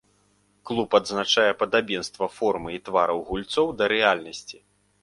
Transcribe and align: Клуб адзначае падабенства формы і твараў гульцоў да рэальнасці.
Клуб 0.69 0.95
адзначае 0.99 1.51
падабенства 1.61 2.31
формы 2.39 2.69
і 2.79 2.83
твараў 2.89 3.25
гульцоў 3.31 3.75
да 3.81 3.95
рэальнасці. 3.97 4.57